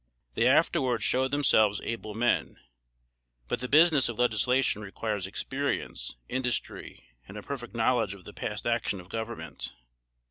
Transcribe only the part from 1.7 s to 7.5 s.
able men; but the business of legislation requires experience, industry, and a